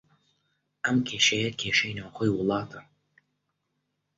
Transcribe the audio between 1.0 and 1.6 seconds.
کێشەیە،